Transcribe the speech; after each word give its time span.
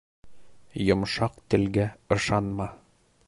Йомшаҡ 0.87 1.37
телгә 1.55 1.87
ышанма. 2.17 2.69